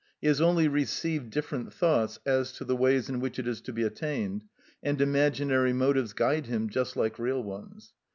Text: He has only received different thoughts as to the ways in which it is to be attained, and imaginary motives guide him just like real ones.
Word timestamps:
He 0.19 0.25
has 0.27 0.41
only 0.41 0.67
received 0.67 1.29
different 1.29 1.71
thoughts 1.71 2.17
as 2.25 2.51
to 2.53 2.65
the 2.65 2.75
ways 2.75 3.07
in 3.07 3.19
which 3.19 3.37
it 3.37 3.47
is 3.47 3.61
to 3.61 3.71
be 3.71 3.83
attained, 3.83 4.45
and 4.81 4.99
imaginary 4.99 5.73
motives 5.73 6.13
guide 6.13 6.47
him 6.47 6.69
just 6.71 6.95
like 6.95 7.19
real 7.19 7.43
ones. 7.43 7.93